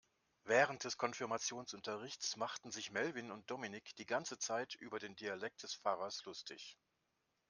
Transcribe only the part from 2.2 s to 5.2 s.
machten sich Melvin und Dominik die ganze Zeit über den